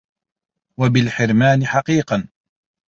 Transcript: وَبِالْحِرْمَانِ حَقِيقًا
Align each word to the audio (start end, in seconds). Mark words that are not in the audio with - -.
وَبِالْحِرْمَانِ 0.79 1.65
حَقِيقًا 1.65 2.27